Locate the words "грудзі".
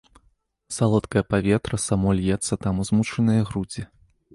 3.53-3.91